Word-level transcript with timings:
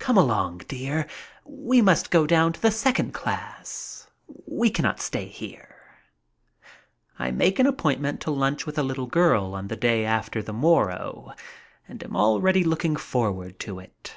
"Come 0.00 0.18
along, 0.18 0.62
dear, 0.66 1.06
we 1.44 1.80
must 1.82 2.10
go 2.10 2.26
down 2.26 2.52
to 2.52 2.60
the 2.60 2.72
second 2.72 3.14
class. 3.14 4.08
We 4.44 4.70
cannot 4.70 4.98
stay 5.00 5.26
here." 5.28 5.76
I 7.16 7.30
make 7.30 7.60
an 7.60 7.66
appointment 7.68 8.20
to 8.22 8.32
lunch 8.32 8.66
with 8.66 8.74
the 8.74 8.82
little 8.82 9.06
girl 9.06 9.54
on 9.54 9.68
the 9.68 9.76
day 9.76 10.04
after 10.04 10.42
the 10.42 10.52
morrow, 10.52 11.32
and 11.86 12.02
am 12.02 12.16
already 12.16 12.64
looking 12.64 12.96
forward 12.96 13.60
to 13.60 13.78
it. 13.78 14.16